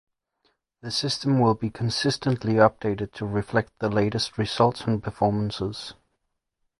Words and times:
The 0.81 0.89
system 0.89 1.39
will 1.39 1.53
be 1.53 1.69
consistently 1.69 2.53
updated 2.53 3.11
to 3.13 3.25
reflect 3.27 3.77
the 3.77 3.87
latest 3.89 4.35
results 4.35 4.81
and 4.85 5.03
performances. 5.03 5.93